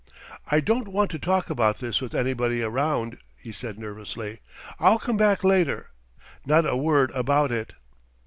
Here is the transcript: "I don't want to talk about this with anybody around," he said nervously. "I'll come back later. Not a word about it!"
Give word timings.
"I 0.47 0.61
don't 0.61 0.87
want 0.87 1.11
to 1.11 1.19
talk 1.19 1.51
about 1.51 1.77
this 1.77 2.01
with 2.01 2.15
anybody 2.15 2.63
around," 2.63 3.19
he 3.37 3.51
said 3.51 3.77
nervously. 3.77 4.39
"I'll 4.79 4.97
come 4.97 5.15
back 5.15 5.43
later. 5.43 5.91
Not 6.43 6.65
a 6.65 6.75
word 6.75 7.11
about 7.11 7.51
it!" 7.51 7.75